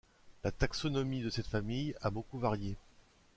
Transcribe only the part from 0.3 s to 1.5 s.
La taxonomie de cette